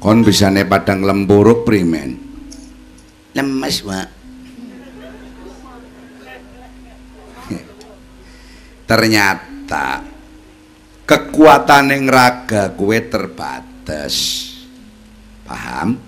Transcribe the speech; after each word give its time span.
kon 0.00 0.24
bisane 0.24 0.64
padang 0.64 1.04
lempuruk 1.04 1.68
primen. 1.68 2.16
Lemes 3.36 3.76
pak. 3.84 4.08
Ternyata 8.88 10.02
kekuatan 11.04 11.92
yang 11.92 12.08
raga 12.08 12.72
kue 12.72 12.98
terbatas 13.06 14.16
paham? 15.44 16.00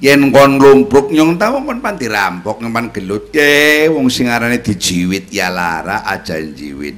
Yen 0.00 0.32
kon 0.32 0.58
lumpruk 0.58 1.12
nyong 1.12 1.36
tau 1.36 1.60
kon 1.60 1.78
pan 1.84 2.00
dirampok 2.00 2.64
nyong 2.64 2.72
pan 2.72 2.88
gelut. 2.88 3.28
Ye 3.36 3.84
wong 3.92 4.08
sing 4.08 4.32
arane 4.32 4.64
dijiwit 4.64 5.28
ya 5.28 5.52
lara 5.52 6.02
aja 6.08 6.40
jiwit. 6.40 6.96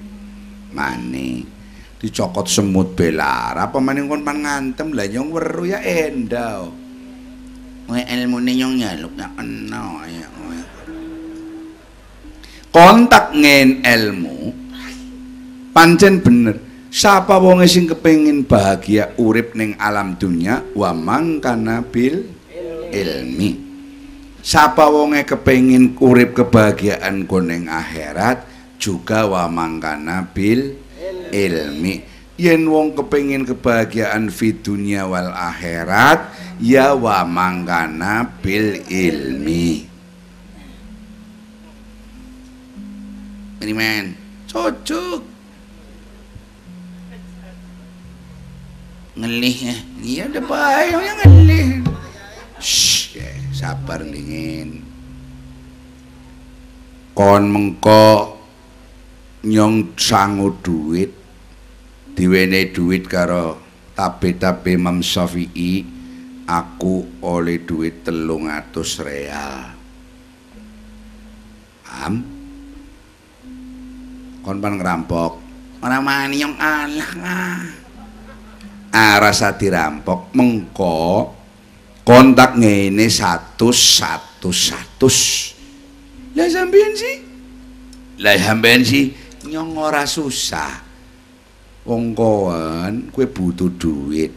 Mani 0.72 1.55
dicokot 1.96 2.46
semut 2.48 2.92
belara 2.92 3.68
apa 3.68 3.78
maning 3.80 4.06
kon 4.06 4.20
pan 4.20 4.44
ngantem 4.44 4.92
lah 4.92 5.08
nyong 5.08 5.28
weru 5.32 5.64
ya 5.68 5.80
endau 5.80 6.72
Wah 7.86 8.02
ilmu 8.02 8.42
ni 8.42 8.58
nyong 8.58 8.82
nyaluk 8.82 9.14
nak 9.14 9.38
kena 9.38 10.02
ya. 10.10 10.26
kontak 12.74 13.30
ngen 13.30 13.86
ilmu 13.86 14.50
pancen 15.70 16.18
bener. 16.18 16.56
Siapa 16.90 17.36
wong 17.36 17.60
sing 17.68 17.84
kepengin 17.84 18.48
bahagia 18.48 19.12
urip 19.20 19.52
ning 19.52 19.76
alam 19.76 20.16
dunia 20.16 20.64
wa 20.72 20.96
mangkana 20.96 21.84
bil 21.84 22.24
ilmi. 22.88 23.52
Siapa 24.40 24.88
wonge 24.88 25.26
kepengin 25.26 25.98
urip 26.00 26.32
kebahagiaan 26.32 27.28
koneng 27.28 27.68
akhirat? 27.68 28.46
Juga 28.80 29.28
wa 29.28 29.44
mangkana 29.50 30.24
bil 30.32 30.85
ilmi 31.32 32.04
yen 32.36 32.68
wong 32.68 32.92
kepengin 32.92 33.48
kebahagiaan 33.48 34.28
fi 34.28 34.52
dunia 34.52 35.08
wal 35.08 35.32
akhirat 35.32 36.28
ya 36.60 36.92
wa 36.92 37.24
mangkana 37.24 38.28
bil 38.44 38.80
ilmi 38.86 39.88
Ini 43.56 43.72
men. 43.72 44.14
cocok 44.46 45.24
Ngelih 49.16 49.56
ya. 49.72 49.76
iya 50.04 50.22
udah 50.28 50.44
baik 50.44 50.92
ya 50.92 51.12
ngelih 51.24 51.68
Shh, 52.60 53.16
ya, 53.16 53.32
sabar 53.56 54.04
dingin 54.04 54.84
kon 57.16 57.48
mengko 57.48 58.36
nyong 59.40 59.96
sangu 59.96 60.52
duit 60.60 61.15
diwene 62.16 62.72
duit 62.72 63.04
karo 63.04 63.60
tabe-tabe 63.92 64.80
Imam 64.80 65.04
Syafi'i 65.04 65.84
aku 66.48 67.20
oleh 67.20 67.60
duit 67.60 68.00
telung 68.00 68.48
atus 68.48 69.04
real. 69.04 69.76
Paham? 71.84 72.14
Kon 74.40 74.58
pan 74.64 74.74
ngerampok. 74.80 75.32
Orang 75.84 76.02
mana 76.08 76.32
nyong 76.32 76.56
alah 76.56 77.10
ah. 77.20 77.62
ah 78.96 79.14
rasa 79.20 79.52
dirampok. 79.52 80.32
Mengko 80.32 81.30
kontak 82.00 82.56
ngene 82.56 83.12
satu 83.12 83.68
satu 83.76 84.48
satu 84.48 85.08
lah 86.36 86.48
sampean 86.52 86.92
sih? 86.92 87.16
Lah 88.20 88.36
sampean 88.36 88.84
sih 88.84 89.08
nyong 89.48 89.72
ora 89.80 90.04
susah 90.04 90.85
wong 91.86 92.12
kowen 92.12 93.08
kue 93.14 93.24
butuh 93.30 93.70
duit 93.78 94.34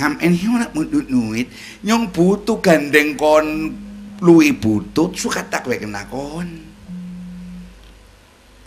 iki 0.00 0.46
ora 0.48 0.66
butuh 0.72 1.04
duit 1.04 1.52
nyong 1.84 2.08
butuh 2.08 2.56
gandeng 2.64 3.20
kon 3.20 3.76
luwi 4.24 4.56
butut 4.56 5.12
suka 5.12 5.44
tak 5.44 5.68
kowe 5.68 5.76
kena 5.76 6.08
kon 6.08 6.70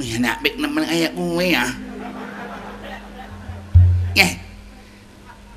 Ya 0.01 0.17
nak 0.17 0.41
bik 0.41 0.57
nemen 0.57 0.89
kayak 0.89 1.13
gue 1.13 1.45
ya. 1.53 1.65
Eh. 4.17 4.31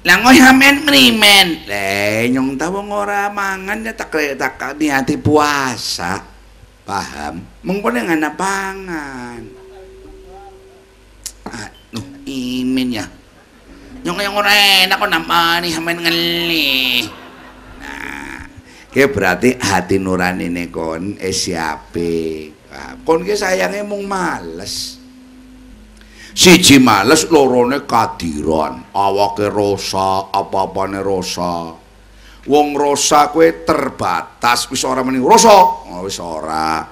Lah 0.05 0.23
ngoy 0.23 0.39
hamen 0.39 0.87
merimen. 0.87 1.67
Le, 1.67 2.31
nyong 2.31 2.55
tahu 2.55 2.85
ora 2.85 3.33
mangan 3.33 3.83
ya 3.83 3.97
tak 3.97 4.13
tak 4.37 4.77
di 4.77 4.93
hati 4.93 5.17
puasa. 5.17 6.21
Paham? 6.87 7.43
Mengko 7.65 7.91
ana 7.91 8.31
pangan. 8.37 9.56
Imin 12.37 13.01
ya. 13.01 13.07
Yang 14.05 14.37
ora 14.37 14.53
enak 14.85 15.01
kok 15.01 15.11
nampani 15.11 15.73
hamen 15.73 15.99
ngelih. 16.05 17.09
Nah, 17.81 18.45
ke 18.93 19.09
berarti 19.09 19.57
hati 19.57 19.97
nurani 19.97 20.53
ne 20.53 20.69
kon 20.69 21.17
eh 21.17 21.33
siape. 21.33 22.15
Nah, 22.71 23.01
kon 23.03 23.25
ki 23.25 23.35
sayange 23.35 23.83
mung 23.83 24.05
males. 24.05 25.01
Siji 26.37 26.77
males 26.77 27.25
lorone 27.33 27.89
kadiran, 27.89 28.93
awake 28.93 29.49
rosa, 29.49 30.29
apa-apane 30.29 31.01
rosa. 31.01 31.73
Wong 32.47 32.77
rosa 32.77 33.33
kue 33.33 33.65
terbatas 33.65 34.69
wis 34.69 34.85
ora 34.85 35.01
meni 35.01 35.19
rosa, 35.19 35.57
oh, 35.57 36.05
wis 36.05 36.21
ora. 36.21 36.85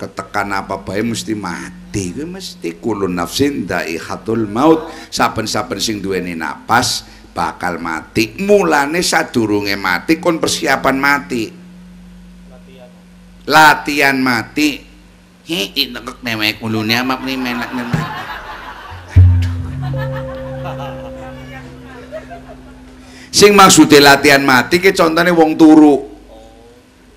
Ketekan 0.00 0.50
apa 0.50 0.80
bae 0.80 1.04
mesti 1.04 1.36
mati, 1.36 1.81
kuwi 1.92 2.24
mesti 2.24 2.80
kulun 2.80 3.12
nafsin 3.20 3.68
daihatul 3.68 4.48
maut. 4.48 4.88
Saben-saben 5.12 5.76
sing 5.76 6.00
duweni 6.00 6.32
napas 6.32 7.04
bakal 7.36 7.76
mati. 7.76 8.32
Mulane 8.40 9.04
sadurunge 9.04 9.76
mati 9.76 10.16
kon 10.16 10.40
persiapan 10.40 10.96
mati. 10.96 11.52
Latihan 13.44 14.16
mati. 14.16 14.80
Hi, 15.42 15.74
itakak 15.74 16.22
memek 16.24 16.62
ulunnya 16.64 17.04
ama 17.04 17.18
merimen 17.20 17.60
nak 17.60 17.70
nemen. 17.76 18.02
Sing 23.32 23.58
maksude 23.58 23.98
latihan 23.98 24.46
mati 24.46 24.78
ki 24.78 24.94
contone 24.94 25.34
wong 25.34 25.58
turu. 25.58 25.96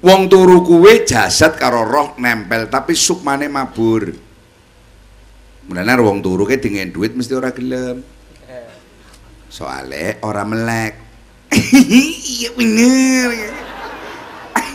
Wong 0.01 0.25
turu 0.25 0.65
kuwe 0.65 1.05
jasad 1.05 1.53
karo 1.57 1.85
roh 1.85 2.17
nempel 2.17 2.65
tapi 2.67 2.97
sukmane 2.97 3.45
mabur. 3.45 4.24
Mulane 5.65 5.97
wong 5.97 6.21
turu 6.21 6.45
ki 6.45 6.61
dengan 6.61 6.93
duit 6.93 7.17
mesti 7.17 7.33
ora 7.33 7.49
gelem. 7.49 8.05
Soale 9.49 10.21
ora 10.21 10.45
melek. 10.45 10.93
Iya 12.35 12.51
bener. 12.51 13.29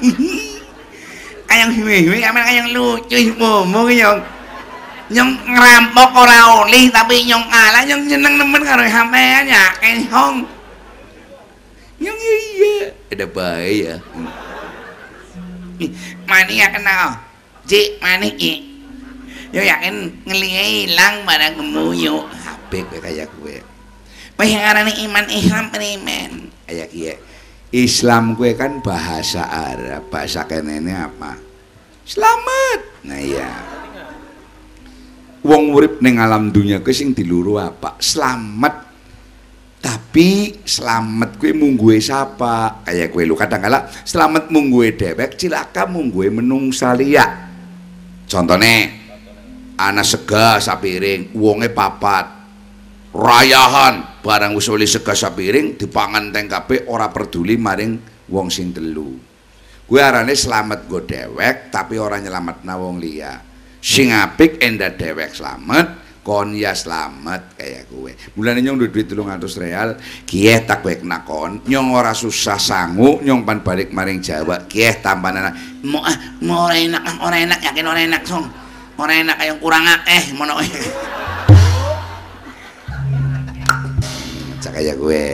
Ayang 1.53 1.77
hiwi-hiwi 1.77 2.25
aman 2.25 2.47
ayang 2.47 2.73
lucu 2.73 3.21
momo 3.37 3.91
nyong. 3.91 4.21
Nyong 5.11 5.31
ngerampok 5.45 6.11
ora 6.15 6.65
oleh 6.65 6.89
tapi 6.89 7.27
nyong 7.29 7.45
kalah 7.51 7.83
nyong 7.85 8.09
seneng 8.09 8.39
nemen 8.41 8.63
karo 8.65 8.87
sampean 8.89 9.45
ya 9.45 9.77
hong. 10.09 10.49
Yang 12.01 12.17
iya. 12.17 12.97
Ada 13.13 13.27
baik 13.29 13.77
ya. 13.77 13.97
Mani 16.25 16.55
ya 16.57 16.69
kenal. 16.73 17.21
Ji, 17.69 18.01
mani 18.01 18.33
ki. 18.41 18.70
Yo 19.51 19.67
yakin 19.67 20.23
ngelihat 20.23 20.67
hilang 20.67 21.27
barang 21.27 21.55
kemuyu. 21.59 22.23
Habib 22.23 22.87
kayak 23.03 23.27
gue. 23.43 23.59
Bayangan 24.39 24.87
iman 24.87 25.27
Islam 25.27 25.65
perimen. 25.75 26.55
Kayak 26.71 26.89
iya. 26.95 27.15
Islam 27.75 28.39
gue 28.39 28.55
kan 28.55 28.79
bahasa 28.79 29.43
Arab, 29.47 30.07
bahasa 30.07 30.47
kenene 30.47 30.95
apa? 30.95 31.35
Selamat. 32.07 32.79
Nah 33.03 33.19
iya. 33.19 33.51
Wong 35.43 35.75
urip 35.75 35.99
ning 35.99 36.23
alam 36.23 36.55
dunia 36.55 36.79
kuwi 36.79 36.95
sing 36.95 37.11
diluru 37.11 37.59
apa? 37.59 37.99
Selamat. 37.99 38.87
Tapi 39.83 40.63
selamat 40.63 41.43
kuwi 41.43 41.59
mungguhe 41.59 41.99
sapa? 41.99 42.87
Kayak 42.87 43.11
gue 43.11 43.23
lu 43.27 43.35
kadang 43.35 43.67
kala 43.67 43.91
selamat 44.07 44.47
mungguhe 44.55 44.95
dewek, 44.95 45.35
cilaka 45.35 45.91
mungguhe 45.91 46.31
menungsa 46.31 46.95
liya. 46.95 47.51
Contone 48.31 49.00
ana 49.89 50.05
sega 50.05 50.61
sapiring, 50.61 51.33
wonge 51.33 51.73
papat. 51.73 52.43
Rayahan 53.11 54.23
barang 54.23 54.53
wis 54.55 54.69
sega 54.69 55.17
sapiring 55.17 55.81
dipangan 55.81 56.29
teng 56.31 56.47
kabeh 56.47 56.87
ora 56.87 57.09
peduli 57.09 57.57
maring 57.57 57.97
wong 58.29 58.53
sing 58.53 58.71
telu. 58.77 59.17
Kuwi 59.91 59.99
arane 59.99 60.39
selamat 60.39 60.87
go 60.87 61.03
dewek 61.03 61.75
tapi 61.75 61.99
ora 61.99 62.23
nyelametna 62.23 62.79
wong 62.79 63.03
liya. 63.03 63.43
Sing 63.83 64.15
apik 64.15 64.63
endah 64.63 64.95
dewek 64.95 65.35
selamat, 65.35 66.01
kon 66.21 66.55
ya 66.55 66.77
selamat 66.77 67.59
kayak 67.59 67.91
gue. 67.91 68.13
Mulane 68.39 68.61
nyong 68.63 68.77
duit 68.87 68.93
duit 68.93 69.09
300 69.09 69.51
real, 69.59 69.97
kieh 70.29 70.63
tak 70.63 70.87
baik 70.87 71.03
nakon, 71.03 71.65
nyong 71.65 71.91
ora 71.91 72.13
susah 72.13 72.61
sangu, 72.61 73.19
nyong 73.25 73.43
pan 73.43 73.65
balik 73.65 73.91
maring 73.91 74.21
Jawa, 74.21 74.69
kieh 74.69 75.01
tambahan 75.01 75.51
Mau 75.83 76.05
ah, 76.05 76.17
mau 76.45 76.69
enak, 76.69 77.03
ah, 77.03 77.17
ora 77.27 77.37
enak 77.41 77.59
yakin 77.59 77.87
ora 77.89 78.01
enak 78.05 78.23
song. 78.29 78.47
Ora 79.01 79.17
enak 79.17 79.41
kayong 79.41 79.61
kurang 79.65 79.89
akeh 79.89 80.37
mono. 80.37 80.61
cak 84.61 84.77
kayak 84.77 85.01
gue. 85.01 85.25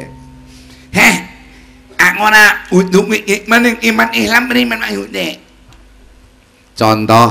Lah 2.17 2.23
ora 2.23 2.45
untuk 2.73 3.13
maning 3.51 3.77
iman 3.93 4.11
Islam 4.17 4.49
beriman 4.49 4.81
maksudnya. 4.81 5.37
Contoh 6.77 7.29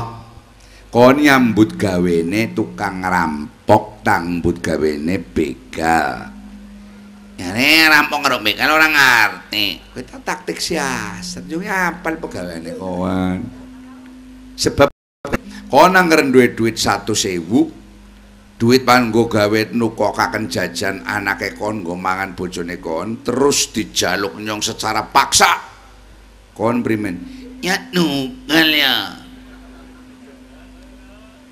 kon 0.90 1.22
nyambut 1.22 1.78
gawene 1.78 2.54
tukang 2.54 3.02
rampok 3.02 4.02
tambut 4.06 4.62
gawene 4.62 5.22
begal. 5.22 6.34
Ya 7.36 7.52
ne 7.52 7.92
rampok 7.92 8.20
karo 8.26 8.38
begal 8.42 8.70
ora 8.72 8.88
ngerti. 8.90 9.82
Kita 9.94 10.22
taktik 10.22 10.62
siasat 10.62 11.46
yo 11.50 11.62
apal 11.66 12.18
pegaweane 12.22 12.78
kawan. 12.78 13.40
Sebab 14.56 14.95
kon 15.76 15.92
anggar 15.92 16.24
duwe 16.32 16.56
duit 16.56 16.80
100.000 16.80 17.44
duit 18.56 18.88
panggo 18.88 19.28
gawe 19.28 19.76
nukokaken 19.76 20.48
jajan 20.48 21.04
anake 21.04 21.52
kon 21.60 21.84
nggo 21.84 22.00
mangan 22.00 22.32
bojone 22.32 22.80
kon 22.80 23.20
terus 23.20 23.76
dijaluk 23.76 24.40
nyong 24.40 24.64
secara 24.64 25.04
paksa. 25.12 25.52
Kon 26.56 26.80
primen 26.80 27.20
ya 27.60 27.76
nukel 27.92 28.70
ya. 28.72 29.20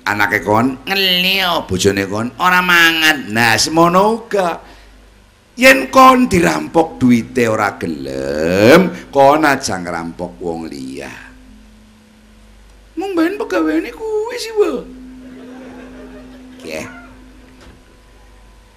Anake 0.08 0.40
kon 0.40 0.80
ngelio 0.88 1.68
bojone 1.68 2.08
kon 2.08 2.32
ora 2.40 2.64
mangan. 2.64 3.28
Nah 3.28 3.60
semono 3.60 4.24
uga. 4.24 4.56
Yen 5.60 5.92
kon 5.92 6.32
dirampok 6.32 6.96
duite 6.96 7.44
ora 7.44 7.76
gelem 7.76 8.88
kon 9.12 9.44
aja 9.44 9.76
ngerampok 9.84 10.40
wong 10.40 10.64
liya 10.64 11.33
mung 12.94 13.12
ben 13.14 13.34
pegaweane 13.38 13.90
kuwi 13.90 14.36
sih 14.38 14.54
wae 14.58 14.78
ya. 16.64 16.84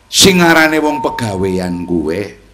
Sing 0.08 0.40
aranane 0.40 0.80
wong 0.80 1.04
pegawean 1.04 1.84
gue 1.84 2.48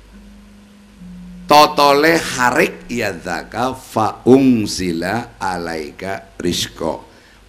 totole 1.45 2.18
harik 2.18 2.89
yadzaka 2.89 3.77
faungzila 3.77 5.38
alaika 5.38 6.33
rizqa 6.42 6.98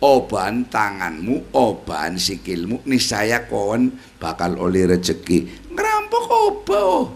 oban 0.04 0.68
tanganmu 0.68 1.56
oban 1.56 2.20
sikilmu 2.20 2.84
nisaya 2.84 3.48
kon 3.48 3.96
bakal 4.20 4.60
oleh 4.60 4.92
rezeki 4.92 5.72
ngerampok 5.72 6.24
oba 6.28 6.78
oh. 6.84 7.06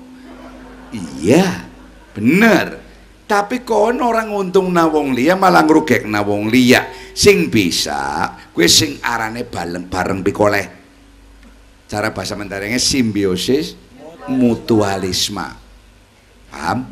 iya 0.97 1.69
bener 2.17 2.88
tapi 3.29 3.61
kon 3.61 4.01
orang 4.01 4.33
untung 4.33 4.73
na 4.73 4.89
wong 4.89 5.13
liya 5.13 5.37
malah 5.37 5.61
ngrugek 5.69 6.09
na 6.09 6.25
wong 6.25 6.49
liya. 6.49 6.89
Sing 7.13 7.53
bisa 7.53 8.33
kue 8.57 8.65
sing 8.65 8.97
arane 9.05 9.45
bareng 9.45 9.85
bareng 9.93 10.25
pikoleh 10.25 10.67
cara 11.85 12.09
bahasa 12.15 12.41
mentarengnya 12.41 12.81
simbiosis 12.81 13.77
mutualisme. 14.33 15.45
Paham? 16.49 16.89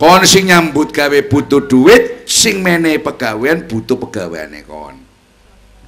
Kon 0.00 0.24
sing 0.26 0.50
nyambut 0.50 0.90
gawe 0.90 1.20
butuh 1.30 1.62
duit 1.68 2.26
sing 2.26 2.58
mene 2.64 2.98
pegawaian 2.98 3.70
butuh 3.70 4.00
pegawaiane 4.02 4.66
kon. 4.66 4.98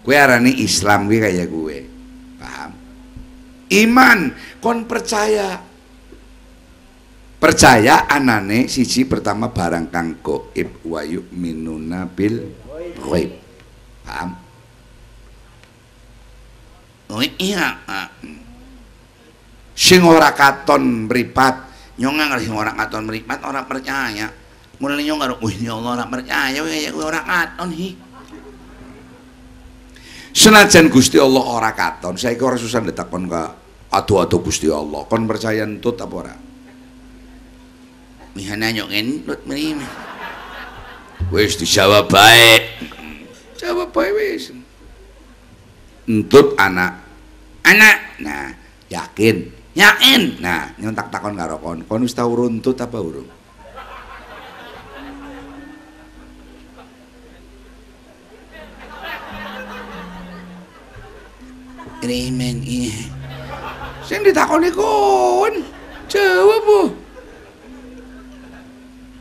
Kue 0.06 0.14
arane 0.14 0.54
Islam 0.54 1.10
kue 1.10 1.18
kayak 1.18 1.50
gue 1.50 1.76
paham? 2.38 2.70
Iman. 3.74 4.18
Kon 4.62 4.86
percaya 4.86 5.71
percaya 7.42 8.06
anane 8.06 8.70
siji 8.70 9.02
pertama 9.02 9.50
barang 9.50 9.90
kang 9.90 10.22
goib 10.22 10.86
wayu 10.86 11.26
minuna 11.34 12.06
bil 12.06 12.54
ghaib. 13.02 13.34
Paham? 14.06 14.30
Oh 17.10 17.18
iya. 17.42 17.82
Sing 19.74 20.06
ora 20.06 20.30
katon 20.30 21.10
mripat, 21.10 21.66
nyong 21.98 22.14
ngerti 22.14 22.46
sing 22.46 22.54
ora 22.54 22.78
katon 22.78 23.10
mripat 23.10 23.42
ora 23.42 23.66
percaya. 23.66 24.30
Mulane 24.78 25.02
nyong 25.02 25.18
karo, 25.18 25.34
"Wih, 25.42 25.66
ya 25.66 25.74
Allah 25.74 25.98
ora 25.98 26.06
percaya 26.06 26.62
ya 26.62 26.90
ora 26.94 27.26
katon 27.26 27.74
hi." 27.74 27.90
Senajan 30.30 30.86
Gusti 30.88 31.18
Allah 31.18 31.42
ora 31.42 31.74
katon, 31.74 32.14
saiki 32.14 32.40
ora 32.40 32.54
susah 32.54 32.86
ditakon 32.86 33.26
ka 33.26 33.42
adu-adu 33.90 34.46
Gusti 34.46 34.70
Allah. 34.70 35.02
Kon 35.10 35.26
percaya 35.26 35.66
entut 35.66 35.98
apa 35.98 36.14
ora? 36.14 36.51
Mihana 38.32 38.72
nyok 38.72 38.88
entut 38.88 39.40
mrene. 39.44 39.84
Wis 41.28 41.60
dijawab 41.60 42.08
baik. 42.08 42.88
Jawab 43.60 43.92
baik 43.92 44.12
wis. 44.16 44.56
Entut 46.08 46.56
anak. 46.56 46.96
Anak. 47.60 47.96
Nah, 48.24 48.56
yakin. 48.88 49.52
Yakin. 49.76 50.40
Nah, 50.40 50.72
nyontak 50.80 51.12
takon 51.12 51.36
karo 51.36 51.60
kon. 51.60 51.84
Kon 51.84 52.04
wis 52.08 52.16
tau 52.16 52.32
runtut 52.32 52.76
apa 52.80 52.96
urung? 52.96 53.28
Remen 62.02 62.64
iya. 62.66 62.98
Sing 64.02 64.26
ditakoni 64.26 64.72
kon. 64.74 65.54
Jawab, 66.10 66.60
Bu. 66.66 67.01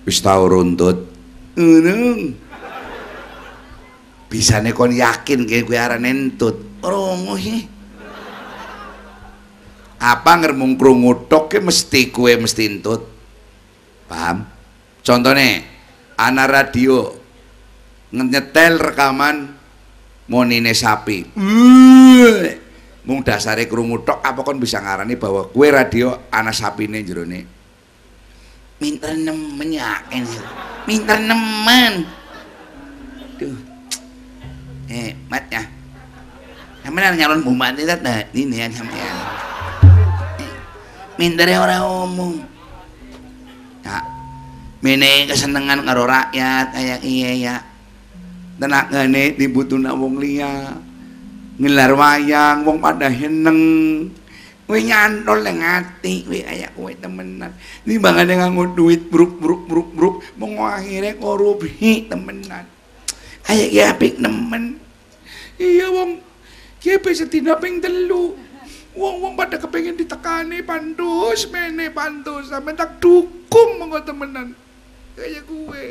Wis 0.01 0.17
tau 0.21 0.49
runtut. 0.49 0.97
Ngono. 1.57 1.95
Bisane 4.31 4.71
kon 4.71 4.95
yakin 4.95 5.43
kene 5.43 5.61
kuwi 5.67 5.77
arane 5.77 6.09
entut. 6.09 6.81
Rungu 6.81 7.35
sih. 7.37 7.61
Apa 10.01 10.41
ngermung 10.41 10.81
krungu 10.81 11.29
tok 11.29 11.61
mesti 11.61 12.09
kuwe 12.09 12.39
mesti 12.41 12.63
entut. 12.65 13.05
Paham? 14.09 14.47
Contone 15.05 15.47
ana 16.17 16.49
radio 16.49 17.13
nyetel 18.09 18.81
rekaman 18.81 19.53
monine 20.25 20.73
sapi. 20.73 21.29
Mung 23.05 23.19
dasare 23.21 23.69
krungu 23.69 24.01
tok 24.01 24.25
apa 24.25 24.41
kon 24.41 24.57
bisa 24.57 24.81
ngarani 24.81 25.19
bahwa 25.19 25.45
kue 25.53 25.69
radio 25.69 26.17
ana 26.33 26.49
sapine 26.49 27.05
jerone. 27.05 27.60
Minta 28.81 29.13
nemen 29.13 29.69
yakin. 29.77 30.25
Minta 30.89 31.13
nemen. 31.21 32.09
Duh. 33.37 33.53
Eh, 34.89 35.13
mat 35.29 35.45
ya. 35.53 35.61
Sampeyan 36.81 37.13
nyalon 37.13 37.45
bupati 37.45 37.85
ta 37.85 38.25
ini 38.33 38.57
ya 38.57 38.65
sampeyan. 38.73 39.17
Mindere 41.21 41.61
ora 41.61 41.85
umum. 41.85 42.41
Ya. 43.85 44.01
Mene 44.81 45.29
kesenengan 45.29 45.85
karo 45.85 46.09
rakyat 46.09 46.73
kayak 46.73 46.99
iya 47.05 47.31
ya. 47.37 47.55
Tenagane 48.57 49.37
dibutuhna 49.37 49.93
wong 49.93 50.17
liya. 50.17 50.73
Ngelar 51.61 51.93
wayang 51.93 52.65
wong 52.65 52.81
pada 52.81 53.13
heneng. 53.13 53.61
Kowe 54.71 54.79
nyantol 54.79 55.43
nang 55.43 55.59
ati 55.59 56.23
kowe 56.23 56.39
kaya 56.39 56.71
kowe 56.71 56.95
temenan. 56.95 57.51
Nimbangane 57.83 58.39
nganggo 58.39 58.71
duit 58.71 59.03
bruk 59.11 59.35
bruk 59.35 59.67
bruk 59.67 59.91
bruk 59.91 60.23
mong 60.39 60.63
akhire 60.63 61.19
korupsi 61.19 62.07
temenan. 62.07 62.63
Kayak 63.43 63.69
ya 63.75 63.91
apik 63.91 64.15
nemen. 64.23 64.79
Iya 65.59 65.91
wong 65.91 66.23
Kiye 66.79 67.03
setina 67.11 67.59
ping 67.59 67.83
telu. 67.83 68.39
Wong-wong 68.95 69.35
pada 69.35 69.59
kepengen 69.59 69.99
ditekani 69.99 70.63
pandus 70.63 71.51
mene 71.51 71.91
pandus 71.91 72.47
sampe 72.47 72.71
tak 72.71 72.95
dukung 73.03 73.75
monggo 73.75 73.99
temenan. 74.07 74.55
Kayak 75.19 75.51
gue. 75.51 75.83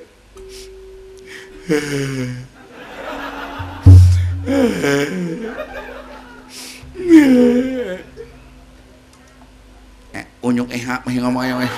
eh, 7.60 8.00
unyuk 10.50 10.68
eh 10.74 10.82
apa 10.82 11.06
yang 11.14 11.30
ngomong 11.30 11.42
ayo 11.46 11.56
eh. 11.62 11.72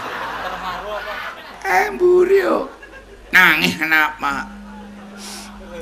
Eh, 1.62 1.88
burio. 1.95 2.69
Nangis 3.33 3.76
kenapa? 3.76 4.49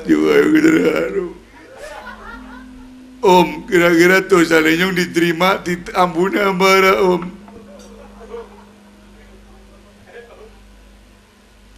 Juga 0.07 0.31
yang 0.39 0.51
terharu. 0.55 1.29
Om, 3.21 3.69
kira-kira 3.69 4.25
dosa 4.25 4.65
yang 4.65 4.97
diterima 4.97 5.61
diampuni 5.61 6.41
ambara 6.41 7.05
Om. 7.05 7.23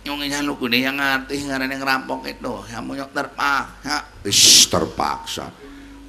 Yung 0.06 0.18
isa 0.22 0.42
lu 0.42 0.58
kundi 0.58 0.82
yang 0.82 0.98
ngerti 0.98 1.46
ngarane 1.46 1.78
ngerampok 1.78 2.26
itu, 2.26 2.52
kamu 2.70 2.90
nyok 2.98 3.10
terpaksa. 3.14 3.96
Ish, 4.26 4.66
terpaksa. 4.70 5.46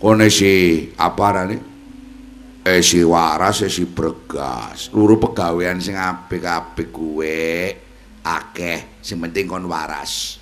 Kone 0.01 0.27
si 0.33 0.86
apa 0.98 1.25
nani? 1.33 1.72
Eh 2.63 2.79
si 2.79 3.03
waras, 3.03 3.60
eh 3.62 3.72
si 3.72 3.84
bergas. 3.84 4.88
Luru 4.96 5.20
pegawaian 5.20 5.79
sing 5.84 6.00
apik-apik 6.00 6.96
gue 6.96 7.75
akeh. 8.24 9.03
Sing 9.03 9.20
penting 9.20 9.46
kon 9.46 9.67
waras. 9.67 10.39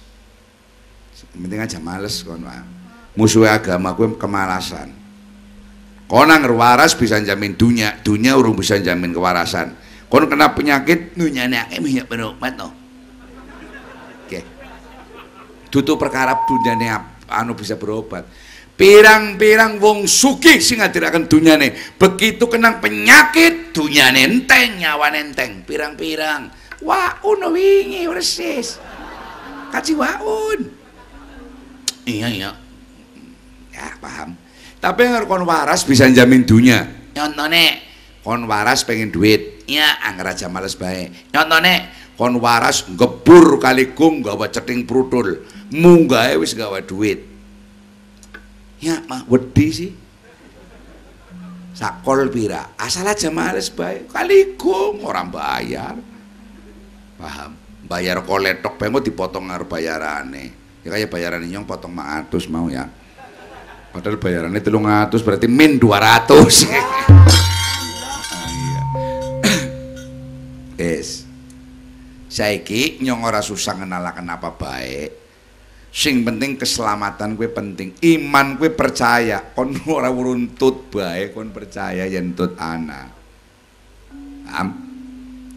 Sing 1.18 1.28
penting 1.34 1.60
aja 1.60 1.82
males 1.82 2.22
kon 2.22 2.46
wae. 2.46 2.62
Musuh 3.18 3.50
agama 3.50 3.98
gue 3.98 4.16
kemalasan. 4.16 4.94
Konang 6.06 6.44
waras 6.54 6.94
bisa 6.94 7.18
jamin 7.24 7.56
dunia, 7.56 7.96
dunia 8.04 8.36
urung 8.36 8.54
bisa 8.54 8.78
jamin 8.78 9.16
kewarasan. 9.16 9.82
kon 10.12 10.28
kena 10.28 10.52
penyakit 10.52 11.16
dunyane 11.16 11.56
akeh 11.56 11.80
minyak 11.80 12.12
berobat 12.12 12.60
to 12.60 12.68
oke 14.28 14.40
tutup 15.72 15.96
perkara 15.96 16.36
dunyane 16.44 16.92
anu 17.32 17.56
bisa 17.56 17.80
berobat 17.80 18.28
pirang-pirang 18.82 19.78
wong 19.78 20.10
sugih 20.10 20.58
sing 20.58 20.82
ngadiraken 20.82 21.30
dunyane. 21.30 21.78
Begitu 22.02 22.50
kena 22.50 22.82
penyakit 22.82 23.70
dunyane 23.78 24.26
enteng 24.26 24.82
nyawane 24.82 25.30
enteng. 25.30 25.62
Pirang-pirang. 25.70 26.50
Waun 26.82 27.46
wingi 27.54 28.10
persis 28.10 28.82
kaji 29.70 29.94
waun. 29.94 30.60
Iya 32.10 32.28
iya. 32.34 32.52
Ya 33.70 33.94
paham. 34.02 34.34
Tapi 34.82 35.06
yang 35.06 35.30
kon 35.30 35.46
waras 35.46 35.86
bisa 35.86 36.10
jamin 36.10 36.42
dunia 36.42 36.90
contohnya 37.14 37.78
kon 38.26 38.50
waras 38.50 38.82
pengen 38.82 39.14
duit. 39.14 39.62
Ya 39.70 39.94
anggar 40.02 40.34
aja 40.34 40.50
males 40.50 40.74
baik 40.74 41.30
contohnya 41.30 41.86
kon 42.18 42.42
waras 42.42 42.90
ngebur 42.90 43.62
kalikum 43.62 44.26
gawa 44.26 44.50
ceting 44.50 44.90
prudul. 44.90 45.46
Munggah 45.70 46.34
wis 46.42 46.58
gawa 46.58 46.82
duit 46.82 47.31
ya 48.82 49.00
mah 49.06 49.24
wedi 49.30 49.68
sih. 49.70 49.92
Sakol 51.72 52.28
pira? 52.28 52.76
Asal 52.76 53.08
aja 53.08 53.32
males 53.32 53.72
baik 53.72 54.12
kalikum 54.12 55.06
orang 55.08 55.32
bayar 55.32 55.96
paham? 57.16 57.56
Bayar 57.88 58.26
koletok 58.26 58.76
pengen 58.76 59.06
dipotong 59.06 59.48
ngar 59.48 59.70
bayarane. 59.70 60.52
Ya 60.82 60.90
kayak 60.90 61.14
bayaran 61.14 61.46
nyong 61.46 61.70
potong 61.70 61.94
maatus 61.94 62.50
mau 62.50 62.68
ya. 62.68 62.90
Padahal 63.92 64.18
bayarannya 64.18 64.62
telung 64.64 64.88
atus 64.88 65.22
berarti 65.22 65.46
min 65.52 65.76
dua 65.78 66.00
ratus. 66.00 66.66
Ah, 66.66 68.48
iya. 68.56 68.82
Yes. 70.82 71.28
Saiki 72.32 73.04
nyong 73.04 73.22
ora 73.28 73.44
susah 73.44 73.84
ngenalaken 73.84 74.32
apa 74.32 74.56
baik 74.56 75.21
sing 75.92 76.24
penting 76.24 76.56
keselamatan 76.56 77.36
gue 77.36 77.52
penting. 77.52 77.92
Iman 78.00 78.56
gue 78.56 78.72
percaya. 78.72 79.44
Kon 79.52 79.76
ora 79.92 80.08
runtut 80.08 80.88
bae 80.88 81.30
kon 81.36 81.52
percaya 81.52 82.08
yen 82.08 82.32
tut 82.32 82.56
ana. 82.56 83.12
Am 84.52 84.68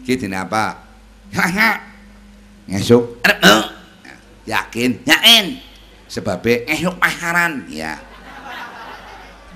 gitu 0.03 0.27
apa? 0.29 0.85
Ngesuk. 2.69 3.23
Yakin? 4.51 5.07
Yakin. 5.07 5.45
Sebabnya 6.05 6.69
ngesuk 6.69 6.95
paharan 7.01 7.65
ya. 7.65 7.97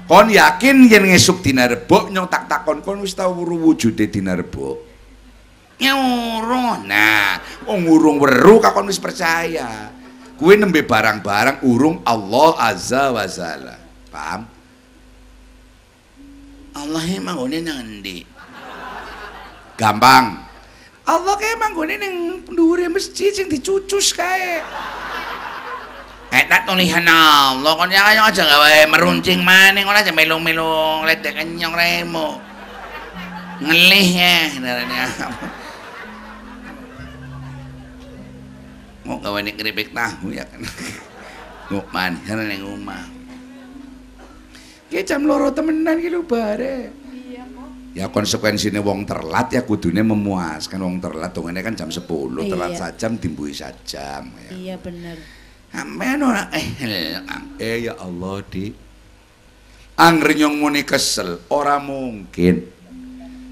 Kon 0.10 0.26
yakin 0.34 0.90
yen 0.90 1.06
ngesuk 1.06 1.46
dina 1.46 1.70
rebo 1.70 2.10
nyong 2.10 2.26
tak 2.26 2.50
takon 2.50 2.82
kon 2.82 2.98
wis 3.06 3.14
tau 3.14 3.38
wujude 3.38 4.10
dina 4.10 4.34
rebo 4.34 4.82
nyuruh. 5.78 6.82
Nah 6.90 7.38
wong 7.70 7.86
urung 7.86 8.18
weru 8.18 8.58
kakon 8.58 8.90
wis 8.90 8.98
percaya 8.98 9.99
kue 10.40 10.56
nembe 10.56 10.80
barang-barang 10.88 11.68
urung 11.68 12.00
Allah 12.08 12.56
azza 12.72 13.12
wa 13.12 13.28
jalla. 13.28 13.76
Paham? 14.08 14.48
Allah 16.80 17.04
emang 17.12 17.36
ngone 17.36 17.60
nang 17.60 17.84
endi? 17.84 18.24
Gampang. 19.76 20.40
Allah 21.04 21.34
kayak 21.36 21.60
emang 21.60 21.72
ngone 21.76 21.96
nang 22.00 22.16
dhuwure 22.56 22.88
masjid 22.88 23.36
sing 23.36 23.52
dicucus 23.52 24.16
kae. 24.16 24.64
Eh, 26.30 26.46
tak 26.46 26.70
tulisan 26.70 27.10
Allah, 27.10 27.74
kon 27.74 27.90
ya 27.90 28.06
ayo 28.14 28.30
aja 28.30 28.46
gawe 28.46 28.86
meruncing 28.86 29.42
maning, 29.42 29.82
kon 29.82 29.98
aja 29.98 30.14
melung-melung 30.14 31.02
ledek 31.04 31.42
kenyong 31.42 31.74
remo. 31.74 32.38
Ngelih 33.60 34.10
ya, 34.14 34.48
mau 39.10 39.18
gawe 39.18 39.42
nek 39.42 39.58
keripik 39.58 39.90
tahu 39.90 40.30
ya 40.30 40.46
kan? 40.46 40.62
Ngukman 41.74 42.22
sana 42.30 42.46
ning 42.46 42.62
omah. 42.62 43.10
Jam 44.94 45.26
loro 45.26 45.50
temenan 45.50 45.98
lho 45.98 46.22
bare. 46.22 46.94
Iya 47.10 47.46
kok 47.50 47.70
ya 47.98 48.06
konsekuensine 48.14 48.78
wong 48.86 49.10
terlat 49.10 49.50
ya 49.50 49.66
kudune 49.66 50.06
memuaskan 50.06 50.78
wong 50.78 51.02
terlat. 51.02 51.34
Dongene 51.34 51.66
kan 51.66 51.74
jam 51.74 51.90
10 51.90 52.06
iya. 52.06 52.42
telat 52.54 52.72
sajam 52.78 53.18
dimbui 53.18 53.50
sajam 53.50 54.30
ya. 54.46 54.50
iya 54.54 54.76
bener. 54.78 55.18
Amen 55.74 56.22
ora? 56.22 56.50
Eh 56.54 56.70
eh 57.58 57.90
ya 57.90 57.98
Allah 57.98 58.46
di 58.46 58.70
Angger 60.00 60.32
nyong 60.32 60.56
muni 60.62 60.86
kesel 60.86 61.50
ora 61.50 61.82
mungkin. 61.82 62.78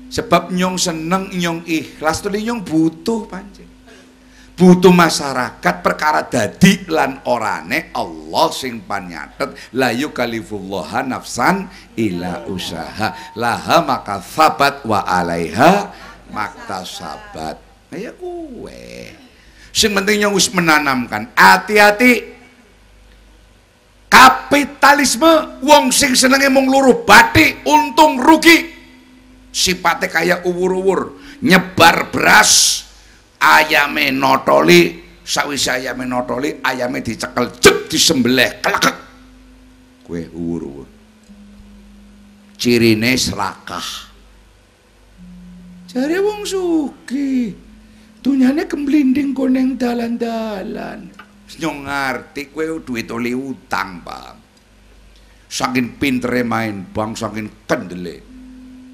Sebab 0.07 0.55
nyong 0.55 0.79
seneng 0.79 1.33
nyong 1.35 1.67
ikhlas 1.67 2.23
tuli 2.23 2.45
nyong 2.45 2.63
butuh 2.63 3.27
pancen 3.27 3.66
butuh 4.57 4.89
masyarakat 4.89 5.75
perkara 5.85 6.25
dadi 6.25 6.89
lan 6.89 7.21
orane 7.29 7.93
Allah 7.93 8.49
sing 8.49 8.81
panyatet 8.81 9.53
la 9.77 9.93
yukalifullah 9.93 11.05
nafsan 11.05 11.69
ila 11.93 12.49
usaha. 12.49 13.37
Laha 13.37 13.85
maka 13.85 14.17
sabat 14.17 14.81
wa 14.81 15.05
alaiha 15.05 15.93
sabat. 16.83 17.61
Ya 17.93 18.11
kuwe. 18.17 19.13
Sing 19.71 19.93
penting 19.93 20.25
yang 20.25 20.33
wis 20.33 20.49
menanamkan. 20.49 21.29
Hati-hati. 21.37 22.35
Kapitalisme 24.09 25.61
wong 25.61 25.93
sing 25.93 26.17
senenge 26.17 26.49
mung 26.49 26.65
batik 27.05 27.61
untung 27.61 28.17
rugi. 28.17 28.73
Sifatnya 29.53 30.09
kayak 30.09 30.39
uwur-uwur. 30.49 31.21
Nyebar 31.45 32.09
beras 32.09 32.86
ayame 33.41 34.11
notoli 34.13 35.01
sawise 35.21 35.77
ayame 35.77 36.05
notoli 36.05 36.61
ayame 36.61 37.01
dicekel 37.01 37.53
jek 37.61 37.87
disembelih 37.89 38.61
kelekek 38.61 38.97
kue 40.05 40.27
uwur-uwur 40.31 40.87
cirine 42.57 43.13
serakah 43.15 44.07
jare 45.87 46.17
wong 46.19 46.43
suki 46.43 47.67
dunyane 48.27 48.67
kemblinding 48.67 49.31
koneng 49.31 49.79
dalan-dalan. 49.79 51.07
Nyong 51.63 51.79
ngerti 51.87 52.51
kue 52.51 52.67
duit 52.83 53.07
oli 53.07 53.31
utang 53.31 54.03
bang. 54.03 54.35
Saking 55.47 55.95
pintere 55.95 56.43
main 56.43 56.83
bang 56.91 57.15
saking 57.15 57.47
kendele. 57.63 58.19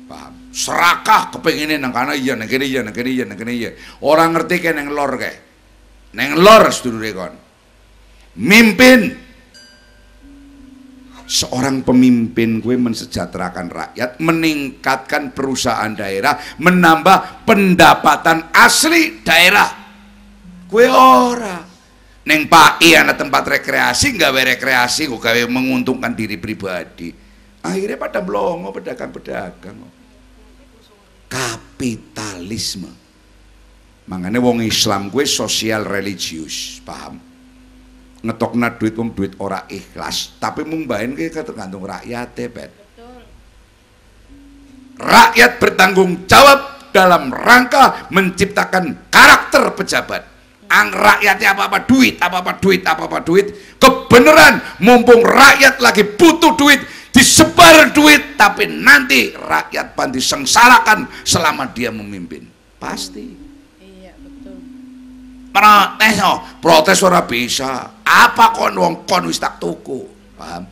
Paham 0.05 0.42
serakah 0.53 1.33
kepengine 1.33 1.81
nang 1.81 1.89
kana 1.89 2.13
iya 2.13 2.37
nang 2.37 2.45
kene 2.45 2.69
iya 2.69 2.85
nang 2.85 2.93
kene 2.93 3.09
iya 3.09 3.25
nang 3.25 3.35
kene 3.35 3.51
iya. 3.57 3.73
Ora 4.05 4.29
ngerti 4.29 4.61
ke 4.61 4.69
nang 4.69 4.93
lor 4.93 5.17
kae 5.17 5.35
nang 6.13 6.37
lor 6.37 6.69
sedulure 6.69 7.11
kon 7.11 7.33
mimpin. 8.37 9.25
Seorang 11.23 11.87
pemimpin 11.87 12.59
gue 12.59 12.75
mensejahterakan 12.77 13.71
rakyat 13.71 14.19
meningkatkan 14.21 15.31
perusahaan 15.31 15.89
daerah 15.95 16.35
menambah 16.59 17.47
pendapatan 17.47 18.51
asli 18.53 19.23
daerah. 19.23 19.65
Gue 20.67 20.85
ora. 20.91 21.63
Neng 22.27 22.51
paki 22.51 22.93
ada 22.93 23.15
tempat 23.15 23.49
rekreasi 23.49 24.19
nggak 24.19 24.59
rekreasi 24.59 25.09
gue 25.09 25.17
gawe 25.17 25.41
menguntungkan 25.47 26.11
diri 26.11 26.35
pribadi. 26.37 27.09
Akhirnya 27.63 27.97
pada 27.97 28.19
blongo 28.19 28.75
pedagang-pedagang 28.75 30.02
kapitalisme. 31.33 32.93
Makanya 34.05 34.37
wong 34.37 34.61
Islam 34.61 35.09
gue 35.09 35.25
sosial 35.25 35.81
religius 35.89 36.77
paham? 36.85 37.17
Ngetokna 38.23 38.77
duit 38.77 38.93
wong 38.93 39.11
duit 39.17 39.33
ora 39.41 39.65
ikhlas 39.67 40.37
tapi 40.37 40.61
mung 40.63 40.85
bain 40.85 41.17
gue 41.17 41.27
tergantung 41.27 41.83
rakyat 41.83 42.29
bet 42.53 42.71
rakyat 45.01 45.51
bertanggung 45.59 46.23
jawab 46.29 46.93
dalam 46.93 47.33
rangka 47.33 48.07
menciptakan 48.13 49.09
karakter 49.09 49.73
pejabat. 49.73 50.29
Ang 50.73 50.89
rakyatnya 50.89 51.53
apa-apa 51.53 51.85
duit, 51.85 52.17
apa-apa 52.17 52.57
duit, 52.57 52.81
apa-apa 52.81 53.21
duit. 53.21 53.77
Kebenaran 53.77 54.61
mumpung 54.81 55.21
rakyat 55.21 55.81
lagi 55.81 56.05
butuh 56.05 56.53
duit 56.57 56.81
disebar 57.13 57.93
duit 57.93 58.33
tapi 58.33 58.65
nanti 58.65 59.37
rakyat 59.37 59.93
panti 59.93 60.17
sengsarakan 60.17 61.05
selama 61.21 61.69
dia 61.69 61.93
memimpin. 61.93 62.49
Pasti. 62.81 63.37
Iya 63.77 64.17
betul. 64.17 64.57
Protes 65.53 66.17
oh 66.25 66.37
protes 66.57 66.99
ora 67.05 67.21
bisa. 67.23 68.01
Apa 68.01 68.51
kon 68.51 68.73
wong 68.73 68.93
kon 69.05 69.29
wis 69.29 69.37
tak 69.37 69.61
tuku? 69.61 70.09
Paham? 70.33 70.65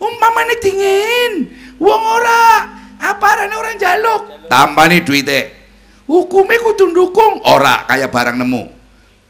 Umpamane 0.00 0.56
dingin. 0.64 1.32
Wong 1.76 2.02
ora 2.02 2.66
apa 3.04 3.28
orang 3.44 3.76
jaluk 3.76 4.48
tambani 4.48 5.04
duite. 5.04 5.52
Hukumnya 6.08 6.60
kudu 6.60 6.92
dukung 6.92 7.44
ora 7.44 7.84
kayak 7.84 8.08
barang 8.08 8.40
nemu. 8.40 8.64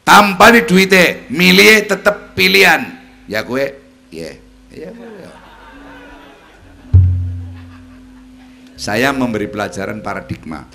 Tambani 0.07 0.63
duite. 0.63 1.27
Milih 1.31 1.91
tetep 1.91 2.39
pilihan. 2.39 2.87
Ya 3.27 3.41
gue 3.43 3.65
ya 4.15 4.31
yeah. 4.31 4.44
Iya, 4.75 4.91
iya. 4.91 5.33
Saya 8.75 9.15
memberi 9.15 9.47
pelajaran 9.47 10.03
paradigma. 10.03 10.67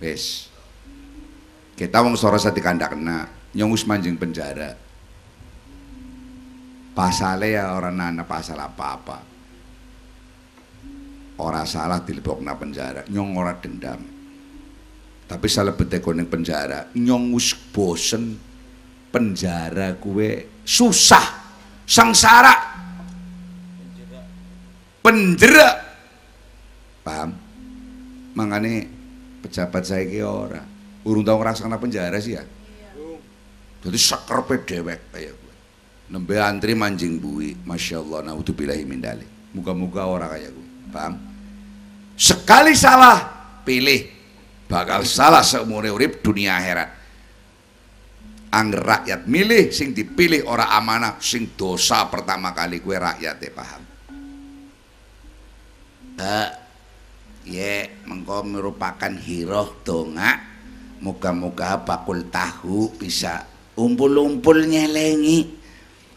Wes. 0.00 0.48
Kita 1.76 2.00
wong 2.00 2.16
Sorosa 2.16 2.56
dikandak 2.56 2.96
kena, 2.96 3.28
nyong 3.52 3.76
wis 3.76 3.84
manjing 3.84 4.16
penjara. 4.16 4.72
Pasale 6.96 7.52
ya 7.52 7.76
orang 7.76 8.00
nana 8.00 8.24
pasal 8.24 8.56
apa-apa. 8.56 9.20
Ora 11.36 11.68
salah 11.68 12.00
dilebokna 12.00 12.56
penjara, 12.56 13.04
nyong 13.12 13.36
ora 13.36 13.52
dendam. 13.60 14.00
Tapi 15.28 15.46
salah 15.52 15.76
beteko 15.76 16.16
ning 16.16 16.32
penjara, 16.32 16.88
nyong 16.96 17.36
wis 17.36 17.52
bosen 17.52 18.40
penjara 19.12 20.00
kue 20.00 20.64
susah, 20.64 21.24
sengsara, 21.84 22.75
penjara. 25.06 25.70
Paham? 27.06 27.30
Makanya 28.34 28.82
pejabat 29.46 29.86
saya 29.86 30.02
ki 30.02 30.18
ora. 30.26 30.62
Urung 31.06 31.22
tau 31.22 31.38
ngrasakna 31.38 31.78
penjara 31.78 32.18
sih 32.18 32.34
ya. 32.34 32.42
Jadi 33.86 33.98
sekerpe 34.02 34.66
dewek 34.66 35.14
kayak 35.14 35.30
gue. 35.30 35.54
Nembe 36.10 36.34
antri 36.42 36.74
manjing 36.74 37.22
bui, 37.22 37.54
masya 37.62 38.02
Allah, 38.02 38.34
naudzubillahi 38.34 38.82
min 38.82 38.98
dalik. 38.98 39.30
Muka-muka 39.54 40.02
orang 40.02 40.34
kayak 40.34 40.50
gue, 40.50 40.68
paham? 40.90 41.14
Sekali 42.18 42.74
salah, 42.74 43.22
pilih 43.62 44.10
bakal 44.66 45.06
salah 45.06 45.46
seumur 45.46 45.86
urip 45.86 46.18
dunia 46.18 46.58
akhirat. 46.58 46.90
Angger 48.50 48.82
rakyat 48.82 49.20
milih 49.30 49.70
sing 49.70 49.94
dipilih 49.94 50.50
ora 50.50 50.74
amanah 50.74 51.22
sing 51.22 51.54
dosa 51.54 52.10
pertama 52.10 52.50
kali 52.50 52.82
kue 52.82 52.98
rakyat 52.98 53.38
paham. 53.54 53.95
Pak, 56.16 56.48
ye 57.44 57.92
mengko 58.08 58.40
merupakan 58.40 59.12
hiroh 59.20 59.84
donga 59.84 60.40
muka-muka 61.04 61.84
bakul 61.84 62.24
tahu 62.32 62.88
bisa 62.96 63.44
umpul-umpul 63.76 64.64
nyelengi. 64.64 65.60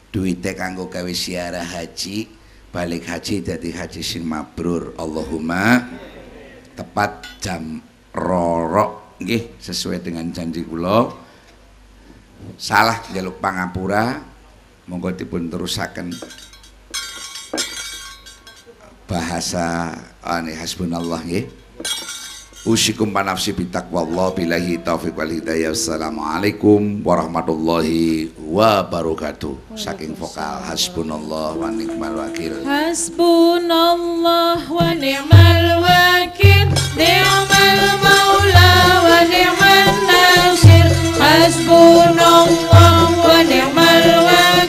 Duitnya 0.09 0.57
kanggo 0.57 0.89
gawe 0.89 1.13
siara 1.13 1.61
haji 1.61 2.25
balik 2.71 3.05
haji 3.11 3.45
jadi 3.45 3.69
haji 3.75 4.01
sing 4.01 4.25
mabrur. 4.25 4.95
Allahumma 4.97 5.85
tepat 6.73 7.27
jam 7.43 7.83
rorok 8.15 9.21
nggih 9.21 9.59
sesuai 9.59 9.99
dengan 10.01 10.31
janji 10.31 10.63
kula. 10.65 11.11
Salah 12.55 13.03
jaluk 13.11 13.43
pangapura 13.43 14.17
monggo 14.87 15.11
dipun 15.13 15.51
terusaken 15.51 16.09
bahasa 19.09 19.97
ane 20.21 20.53
hasbunallah 20.53 21.25
nggih. 21.25 21.49
Usikum 22.67 23.09
panafsi 23.09 23.55
bitaqwallah 23.55 24.35
billahi 24.37 24.77
taufiq 24.85 25.17
wal 25.17 25.31
hidayah. 25.31 25.73
Assalamualaikum 25.73 27.01
warahmatullahi 27.01 28.29
wabarakatuh. 28.37 29.73
Saking 29.73 30.13
vokal 30.13 30.61
hasbunallah 30.69 31.57
wa 31.57 31.73
ni'mal 31.73 32.13
wakil. 32.19 32.61
Hasbunallah 32.61 34.61
wa 34.69 34.89
ni'mal 34.93 35.81
wakil. 35.81 36.69
Ni'mal 36.93 37.81
maula 38.05 38.73
wa 39.07 39.19
ni'man 39.25 39.89
nasir. 40.05 40.85
Hasbunallah 41.17 43.17
wa 43.17 43.39
ni'mal 43.41 44.05
wakil. 44.29 44.68